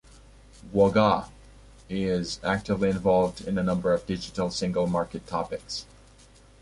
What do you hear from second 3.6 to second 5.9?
number of Digital Single Market topics.